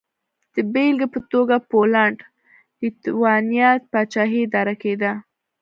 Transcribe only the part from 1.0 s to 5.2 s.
په توګه پولنډ-لېتوانیا پاچاهي اداره کېده.